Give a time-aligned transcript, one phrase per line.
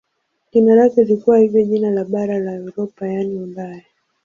[0.53, 3.83] Jina lake lilikuwa hivyo jina la bara la Europa yaani Ulaya.